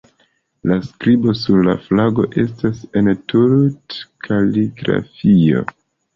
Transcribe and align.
La 0.69 0.77
skribo 0.85 1.35
sur 1.41 1.61
la 1.67 1.75
flago 1.89 2.25
estas 2.45 2.81
en 3.01 3.11
la 3.11 3.15
Thuluth-kaligrafio. 3.35 5.63